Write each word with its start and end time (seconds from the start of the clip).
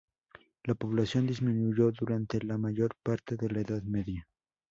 La 0.63 0.73
población 0.73 1.27
disminuyó 1.27 1.91
durante 1.91 2.41
la 2.43 2.57
mayor 2.57 2.95
parte 3.03 3.35
de 3.35 3.49
la 3.51 3.61
Edad 3.61 3.83
Media. 3.83 4.27